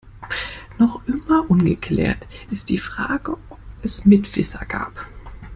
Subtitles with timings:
[0.79, 4.93] Noch immer ungeklärt ist die Frage, ob es Mitwisser gab.